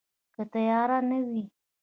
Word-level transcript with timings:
که 0.33 0.41
تیاره 0.53 0.97
نه 1.09 1.19
وي 1.29 1.43